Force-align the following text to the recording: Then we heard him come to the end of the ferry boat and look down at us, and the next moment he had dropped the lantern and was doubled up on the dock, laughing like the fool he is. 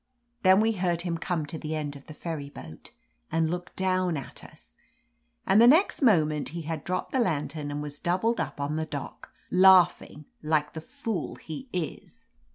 Then 0.41 0.61
we 0.61 0.71
heard 0.71 1.01
him 1.03 1.19
come 1.19 1.45
to 1.45 1.59
the 1.59 1.75
end 1.75 1.95
of 1.95 2.07
the 2.07 2.15
ferry 2.15 2.49
boat 2.49 2.89
and 3.31 3.51
look 3.51 3.75
down 3.75 4.17
at 4.17 4.43
us, 4.43 4.75
and 5.45 5.61
the 5.61 5.67
next 5.67 6.01
moment 6.01 6.49
he 6.49 6.63
had 6.63 6.83
dropped 6.83 7.11
the 7.11 7.19
lantern 7.19 7.69
and 7.69 7.83
was 7.83 7.99
doubled 7.99 8.39
up 8.39 8.59
on 8.59 8.77
the 8.77 8.85
dock, 8.87 9.31
laughing 9.51 10.25
like 10.41 10.73
the 10.73 10.81
fool 10.81 11.35
he 11.35 11.69
is. 11.71 12.29